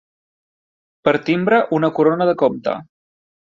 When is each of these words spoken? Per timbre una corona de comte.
Per 1.09 1.13
timbre 1.29 1.61
una 1.81 1.91
corona 2.01 2.29
de 2.33 2.37
comte. 2.43 2.77